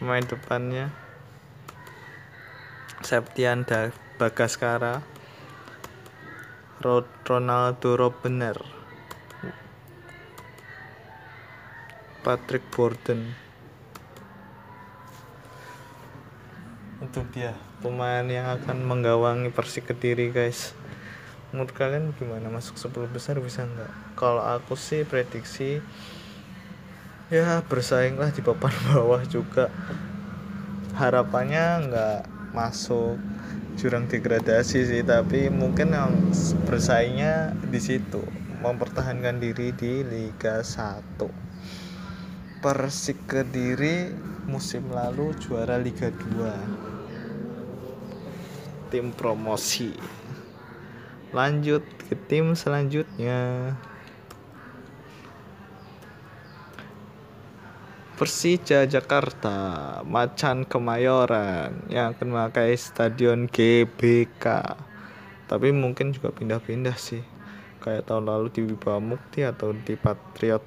pemain 0.02 0.26
depannya 0.26 0.90
Septian 3.06 3.62
Bagaskara 4.18 5.11
Ronaldo 6.82 7.94
Robbener 7.94 8.82
Patrick 12.22 12.62
Borden. 12.70 13.34
Itu 17.02 17.26
dia 17.34 17.58
pemain 17.82 18.22
yang 18.22 18.46
akan 18.46 18.86
menggawangi 18.86 19.50
Persik 19.50 19.90
Kediri 19.90 20.30
guys. 20.30 20.78
Menurut 21.50 21.74
kalian 21.74 22.14
gimana? 22.14 22.54
Masuk 22.54 22.78
10 22.78 23.10
besar 23.10 23.42
bisa 23.42 23.66
nggak? 23.66 24.14
Kalau 24.14 24.46
aku 24.46 24.78
sih 24.78 25.02
prediksi 25.02 25.82
ya 27.34 27.66
bersaing 27.66 28.22
lah 28.22 28.30
di 28.30 28.46
papan 28.46 28.70
bawah 28.94 29.26
juga. 29.26 29.74
Harapannya 30.94 31.90
nggak 31.90 32.20
masuk 32.54 33.18
jurang 33.82 34.06
degradasi 34.06 34.86
sih 34.86 35.02
tapi 35.02 35.50
mungkin 35.50 35.98
yang 35.98 36.14
bersaingnya 36.70 37.58
di 37.66 37.82
situ. 37.82 38.22
Mempertahankan 38.62 39.42
diri 39.42 39.74
di 39.74 40.06
Liga 40.06 40.62
1 40.62 42.62
Persik 42.62 43.26
Kediri 43.26 44.14
musim 44.46 44.94
lalu 44.94 45.34
juara 45.42 45.82
Liga 45.82 46.14
2 46.14 48.94
tim 48.94 49.10
promosi. 49.18 49.98
Lanjut 51.34 51.82
ke 52.06 52.14
tim 52.30 52.54
selanjutnya 52.54 53.74
Persija 58.22 58.86
Jakarta. 58.86 59.98
Macan 60.06 60.70
Kemayoran 60.70 61.90
yang 61.90 62.14
akan 62.14 62.28
memakai 62.30 62.78
stadion 62.78 63.50
GBK 63.50 64.46
tapi 65.50 65.74
mungkin 65.74 66.14
juga 66.14 66.30
pindah-pindah 66.30 66.94
sih. 67.02 67.26
Kayak 67.82 68.06
tahun 68.06 68.30
lalu 68.30 68.54
di 68.54 68.62
Wibawa 68.62 69.02
Mukti 69.02 69.42
atau 69.42 69.74
di 69.74 69.98
Patriot. 69.98 70.62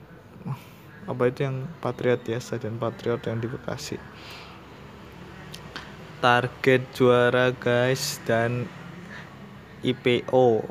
Apa 1.06 1.30
itu 1.30 1.46
yang 1.46 1.70
Patriot 1.78 2.26
ya? 2.26 2.42
Stadion 2.42 2.74
Patriot 2.74 3.22
yang 3.22 3.38
di 3.38 3.46
Bekasi. 3.46 4.02
Target 6.18 6.82
juara 6.90 7.54
guys 7.54 8.18
dan 8.26 8.66
IPO 9.86 10.66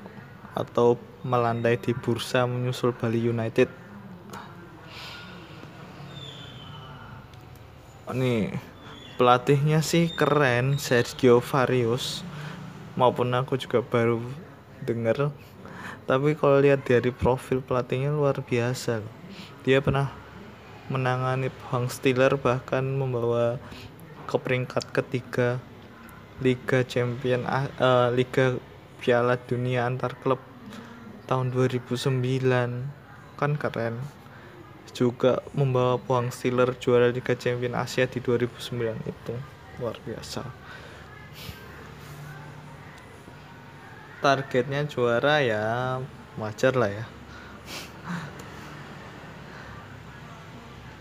atau 0.52 1.00
melandai 1.24 1.80
di 1.80 1.96
bursa 1.96 2.44
menyusul 2.44 2.92
Bali 2.92 3.24
United 3.24 3.83
nih 8.14 8.54
pelatihnya 9.18 9.82
sih 9.82 10.10
keren 10.14 10.82
Sergio 10.82 11.42
Varius 11.42 12.22
maupun 12.94 13.34
aku 13.34 13.58
juga 13.58 13.82
baru 13.82 14.22
denger. 14.86 15.34
Tapi 16.04 16.36
kalau 16.38 16.62
lihat 16.62 16.86
dari 16.86 17.10
profil 17.10 17.64
pelatihnya 17.64 18.14
luar 18.14 18.42
biasa. 18.44 19.02
Dia 19.64 19.80
pernah 19.80 20.12
menangani 20.92 21.48
Hang 21.72 21.88
Steeler 21.88 22.36
bahkan 22.36 22.84
membawa 22.84 23.58
ke 24.28 24.36
peringkat 24.36 24.92
ketiga 24.92 25.64
Liga 26.44 26.84
Champion 26.84 27.48
uh, 27.48 28.12
Liga 28.12 28.60
Piala 29.00 29.40
Dunia 29.40 29.88
antar 29.88 30.16
klub 30.20 30.40
tahun 31.28 31.56
2009 31.56 32.20
kan 33.40 33.52
keren 33.56 34.23
juga 34.94 35.42
membawa 35.58 35.98
Pohang 35.98 36.30
Steelers 36.30 36.78
juara 36.78 37.10
Liga 37.10 37.34
Champion 37.34 37.74
Asia 37.74 38.06
di 38.06 38.22
2009 38.22 39.10
itu. 39.10 39.36
Luar 39.82 39.98
biasa. 40.06 40.46
Targetnya 44.22 44.88
juara 44.88 45.44
ya 45.44 46.00
wajar 46.40 46.74
lah 46.78 46.92
ya. 46.94 47.06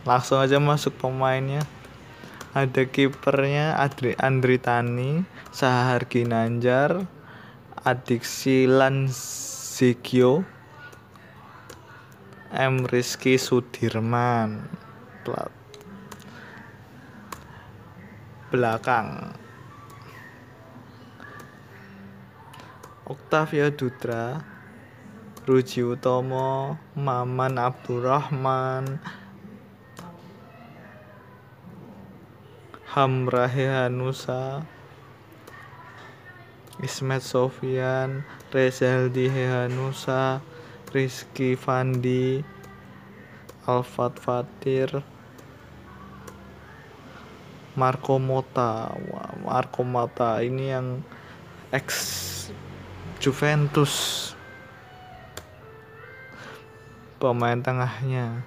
Langsung 0.02 0.42
aja 0.42 0.58
masuk 0.58 0.98
pemainnya. 0.98 1.62
Ada 2.52 2.84
kipernya 2.84 3.80
Adri 3.80 4.12
Andri 4.20 4.60
Tani 4.60 5.24
Sahar 5.56 6.04
Ginanjar 6.04 7.08
Adiksi 7.80 8.68
Lanzigio 8.68 10.44
M. 12.52 12.84
Rizky 12.84 13.40
Sudirman. 13.40 14.68
Plat. 15.24 15.48
Belakang. 18.52 19.32
Octavia 23.08 23.72
Dutra. 23.72 24.44
Ruji 25.48 25.80
Utomo. 25.80 26.76
Maman 26.92 27.56
Abdurrahman. 27.56 29.00
Hamrahe 32.92 33.64
Hanusa. 33.64 34.60
Ismet 36.84 37.24
Sofian. 37.24 38.28
Rezaldi 38.52 39.32
Hehanusa 39.32 40.51
Rizky 40.92 41.56
Fandi 41.56 42.44
Alfat 43.64 44.20
Fatir 44.20 45.00
Marco 47.72 48.20
Mota. 48.20 48.92
Marco 49.40 49.88
Mota 49.88 50.44
ini 50.44 50.68
yang 50.68 51.00
ex 51.72 51.88
Juventus 53.16 54.36
pemain 57.16 57.56
tengahnya. 57.64 58.44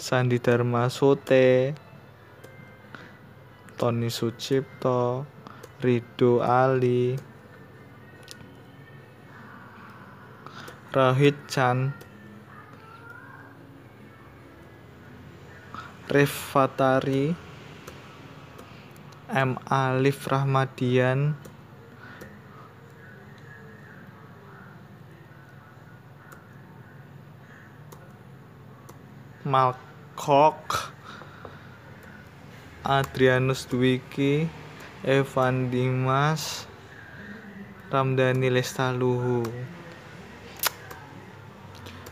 Sandi 0.00 0.40
Dharma 0.40 0.88
Sote 0.88 1.76
Tony 3.76 4.08
Sucipto 4.08 5.28
Rido 5.84 6.40
Ali 6.40 7.29
Rahid 10.90 11.38
Chan 11.46 11.94
Rifatari 16.10 17.30
M. 19.30 19.54
Alif 19.70 20.26
Rahmadian 20.26 21.38
Malkok 29.46 30.90
Adrianus 32.82 33.70
Dwiki 33.70 34.50
Evan 35.06 35.70
Dimas 35.70 36.66
Ramdhani 37.94 38.50
Lestaluhu 38.50 39.46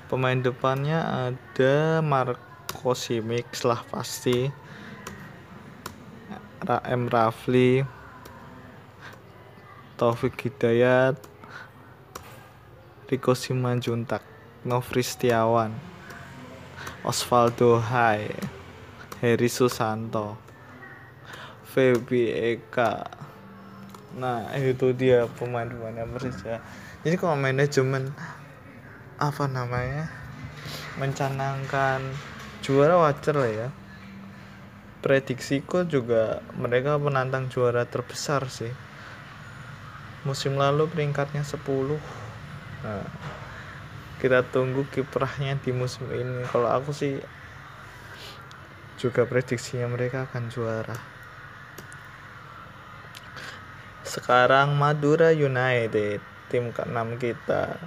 pemain 0.08 0.40
depannya 0.40 1.30
ada 1.30 2.00
Marco 2.00 2.96
Simic 2.96 3.52
lah 3.68 3.84
pasti. 3.92 4.48
M. 6.68 7.06
Rafli. 7.12 7.84
Taufik 10.00 10.36
Hidayat. 10.40 11.16
Riko 13.08 13.36
Simanjuntak. 13.36 14.24
Novri 14.64 15.04
Setiawan. 15.04 15.76
Osvaldo 17.04 17.76
Hai. 17.76 18.32
Heri 19.20 19.48
Susanto. 19.52 20.40
Febi 21.68 22.32
Eka. 22.32 23.04
Nah 24.16 24.50
itu 24.56 24.96
dia 24.96 25.28
pemain-pemain 25.36 26.08
Persija 26.16 26.64
jadi 27.06 27.14
kalau 27.14 27.38
manajemen 27.38 28.10
apa 29.18 29.50
namanya 29.50 30.06
mencanangkan 30.94 32.02
juara 32.62 32.94
wajar 32.98 33.34
lah 33.34 33.50
ya. 33.50 33.68
Prediksiku 34.98 35.86
juga 35.86 36.42
mereka 36.54 36.98
menantang 36.98 37.50
juara 37.50 37.86
terbesar 37.86 38.46
sih. 38.46 38.70
Musim 40.26 40.58
lalu 40.58 40.90
peringkatnya 40.90 41.42
10 41.46 41.58
nah, 42.82 43.06
kita 44.18 44.42
tunggu 44.46 44.86
kiprahnya 44.90 45.58
di 45.62 45.70
musim 45.74 46.06
ini. 46.10 46.42
Kalau 46.50 46.70
aku 46.70 46.90
sih 46.94 47.18
juga 48.98 49.22
prediksinya 49.26 49.86
mereka 49.86 50.26
akan 50.26 50.50
juara. 50.50 50.98
Sekarang 54.02 54.74
Madura 54.74 55.30
United 55.30 56.18
tim 56.50 56.74
ke-6 56.74 57.20
kita 57.20 57.78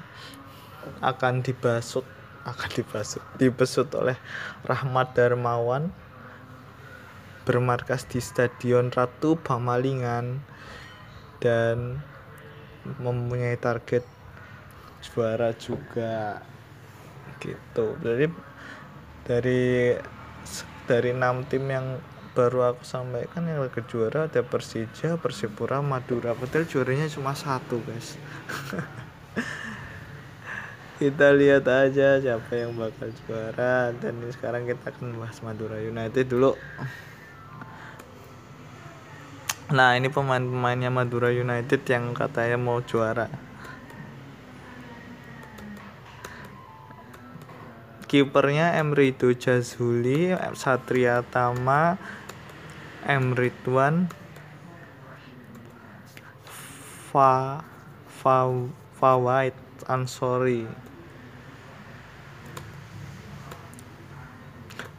akan 1.02 1.46
dibasut 1.46 2.06
akan 2.42 2.70
dibasut 2.74 3.24
dibesut 3.38 3.90
oleh 3.94 4.18
Rahmat 4.66 5.14
Darmawan 5.14 5.94
bermarkas 7.46 8.06
di 8.06 8.22
Stadion 8.22 8.94
Ratu 8.94 9.38
Pamalingan 9.38 10.42
dan 11.42 12.02
mempunyai 13.02 13.58
target 13.58 14.06
juara 15.02 15.54
juga 15.58 16.42
gitu 17.42 17.98
dari 17.98 18.30
dari 19.26 19.94
dari 20.86 21.10
enam 21.14 21.46
tim 21.50 21.66
yang 21.66 21.98
baru 22.32 22.74
aku 22.74 22.88
sampaikan 22.88 23.44
yang 23.44 23.68
ke 23.68 23.84
juara 23.92 24.32
ada 24.32 24.40
Persija, 24.40 25.20
Persipura, 25.20 25.84
Madura. 25.84 26.32
Padahal 26.32 26.64
juaranya 26.64 27.12
cuma 27.12 27.36
satu 27.36 27.84
guys. 27.84 28.16
kita 31.02 31.34
lihat 31.34 31.66
aja 31.66 32.22
siapa 32.22 32.54
yang 32.54 32.78
bakal 32.78 33.10
juara. 33.26 33.90
Dan 33.98 34.22
sekarang 34.30 34.70
kita 34.70 34.94
akan 34.94 35.18
bahas 35.18 35.42
Madura 35.42 35.82
United 35.82 36.30
dulu. 36.30 36.54
Nah 39.74 39.98
ini 39.98 40.14
pemain-pemainnya 40.14 40.94
Madura 40.94 41.34
United 41.34 41.82
yang 41.90 42.14
katanya 42.14 42.62
mau 42.62 42.86
juara. 42.86 43.26
Kipernya 48.06 48.78
Emrido 48.78 49.34
Jazuli 49.34 50.36
Satria 50.54 51.24
Tama 51.24 51.96
Emridwan 53.08 54.12
Fa 57.10 57.64
Fa 58.06 58.52
Fawait 59.00 59.56
Ansori 59.88 60.91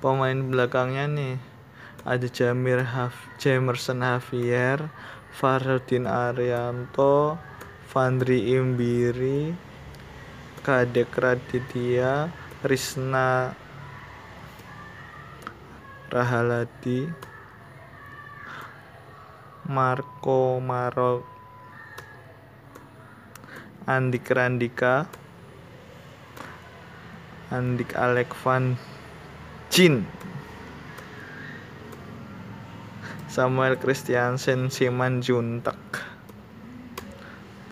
pemain 0.02 0.34
belakangnya 0.34 1.06
nih. 1.06 1.36
Ada 2.02 2.26
Jamir 2.26 2.82
Haf 2.82 3.14
Jamerson 3.38 4.02
Javier 4.02 4.90
Farudin 5.30 6.10
Arianto 6.10 7.38
Fandri 7.86 8.58
Imbiri 8.58 9.54
Kadek 10.66 11.14
Raditya 11.14 12.26
Risna 12.66 13.54
Rahaladi 16.10 17.06
Marco 19.70 20.58
Marok 20.58 21.22
Andik 23.86 24.26
Randika 24.26 25.06
Andik 27.54 27.94
Alek 27.94 28.34
Van 28.42 28.74
Jin 29.72 30.04
Samuel 33.24 33.80
Christiansen 33.80 34.68
Siman 34.68 35.24
Juntak. 35.24 35.80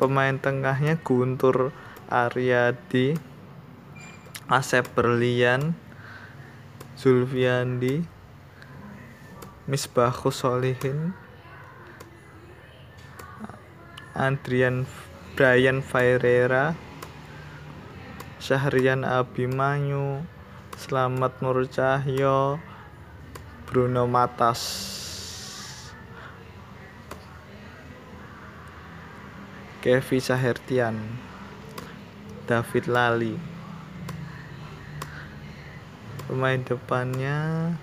Pemain 0.00 0.40
tengahnya 0.40 0.96
Guntur 0.96 1.76
Aryadi 2.08 3.20
Asep 4.48 4.88
Berlian 4.96 5.76
Zulfiandi 6.96 8.00
Misbahus 9.68 10.40
Solihin 10.40 11.12
Adrian 14.16 14.88
Brian 15.36 15.84
Ferreira 15.84 16.72
Syahrian 18.40 19.04
Abimanyu 19.04 20.39
Selamat 20.81 21.45
Nur 21.45 21.69
Cahyo 21.69 22.57
Bruno 23.69 24.09
Matas. 24.09 24.64
Kevi 29.85 30.25
Sahertian 30.25 30.97
David 32.49 32.88
Lali. 32.88 33.37
Pemain 36.25 36.64
depannya 36.64 37.77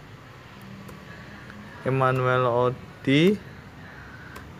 Emmanuel 1.85 2.49
Odi 2.49 3.37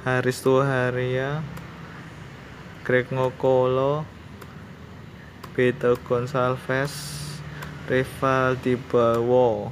Haris 0.06 0.45
Tuharia 0.45 1.41
Greg 2.86 3.10
Ngokolo 3.10 4.06
Beto 5.58 5.97
Gonçalves 6.06 7.26
Rival 7.88 8.60
Dibawo 8.60 9.71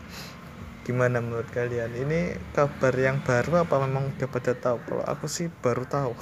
Gimana 0.88 1.20
menurut 1.20 1.50
kalian? 1.52 1.92
Ini 1.92 2.40
kabar 2.56 2.96
yang 2.96 3.20
baru 3.20 3.68
apa 3.68 3.84
memang 3.84 4.16
udah 4.16 4.30
pada 4.32 4.56
tahu? 4.56 4.80
Kalau 4.88 5.04
aku 5.04 5.28
sih 5.28 5.52
baru 5.60 5.84
tahu. 5.84 6.16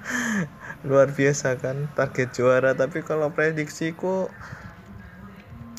Luar 0.88 1.14
biasa 1.14 1.60
kan 1.62 1.86
target 1.94 2.34
juara. 2.34 2.74
Tapi 2.74 3.06
kalau 3.06 3.30
prediksiku 3.30 4.26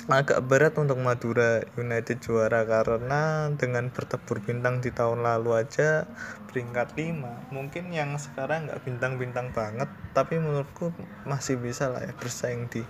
agak 0.05 0.45
berat 0.45 0.77
untuk 0.79 0.95
Madura 1.01 1.65
United 1.75 2.23
juara. 2.23 2.63
Karena 2.63 3.51
dengan 3.51 3.91
bertebur 3.91 4.39
bintang 4.39 4.79
di 4.79 4.95
tahun 4.95 5.27
lalu 5.27 5.65
aja 5.65 6.07
peringkat 6.47 6.95
5 6.95 7.51
mungkin 7.51 7.91
yang 7.91 8.15
sekarang 8.15 8.71
nggak 8.71 8.79
bintang-bintang 8.85 9.51
banget. 9.51 9.91
Tapi 10.15 10.39
menurutku 10.39 10.95
masih 11.27 11.59
bisa 11.59 11.91
lah 11.91 12.05
ya 12.05 12.15
bersaing 12.15 12.71
di 12.71 12.85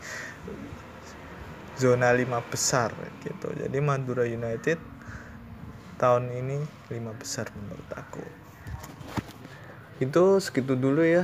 zona 1.75 2.11
5 2.15 2.51
besar 2.51 2.95
gitu. 3.23 3.51
Jadi 3.51 3.77
Madura 3.83 4.23
United 4.23 4.79
tahun 5.95 6.31
ini 6.31 6.59
lima 6.91 7.15
besar 7.15 7.47
menurut 7.55 7.89
aku. 7.95 8.23
Itu 9.99 10.39
segitu 10.43 10.75
dulu 10.75 11.03
ya. 11.03 11.23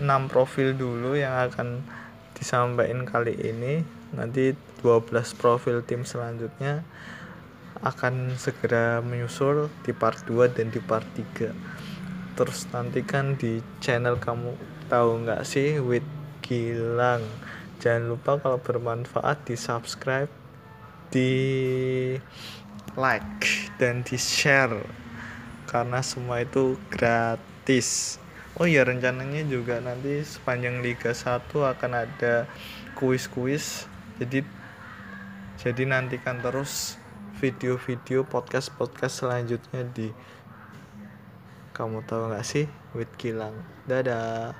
6 0.00 0.06
profil 0.32 0.76
dulu 0.76 1.16
yang 1.16 1.36
akan 1.48 1.84
disampaikan 2.36 3.04
kali 3.04 3.36
ini. 3.36 3.84
Nanti 4.16 4.56
12 4.80 5.12
profil 5.36 5.84
tim 5.84 6.04
selanjutnya 6.04 6.84
akan 7.80 8.36
segera 8.36 9.00
menyusul 9.00 9.72
di 9.84 9.96
part 9.96 10.20
2 10.28 10.52
dan 10.52 10.68
di 10.68 10.80
part 10.84 11.06
3 11.16 11.80
terus 12.36 12.64
nantikan 12.72 13.36
di 13.36 13.60
channel 13.84 14.16
kamu. 14.16 14.56
Tahu 14.88 15.24
nggak 15.24 15.44
sih 15.44 15.76
with 15.80 16.04
Gilang 16.40 17.22
jangan 17.80 18.12
lupa 18.12 18.36
kalau 18.38 18.60
bermanfaat 18.60 19.48
di 19.48 19.56
subscribe 19.56 20.28
di 21.10 21.32
like 22.94 23.74
dan 23.80 24.06
di 24.06 24.16
share. 24.20 24.78
Karena 25.66 26.02
semua 26.02 26.42
itu 26.42 26.78
gratis. 26.92 28.20
Oh 28.58 28.66
ya 28.66 28.84
rencananya 28.84 29.46
juga 29.46 29.78
nanti 29.80 30.22
sepanjang 30.22 30.82
Liga 30.84 31.14
1 31.14 31.50
akan 31.50 31.92
ada 31.94 32.46
kuis-kuis. 32.98 33.88
Jadi 34.20 34.44
jadi 35.60 35.82
nantikan 35.88 36.40
terus 36.40 37.00
video-video 37.40 38.24
podcast-podcast 38.28 39.24
selanjutnya 39.24 39.84
di 39.92 40.12
kamu 41.72 42.04
tahu 42.04 42.36
gak 42.36 42.44
sih 42.44 42.68
with 42.92 43.08
Kilang 43.16 43.56
dadah 43.88 44.52